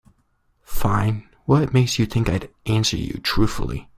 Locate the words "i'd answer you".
2.27-3.19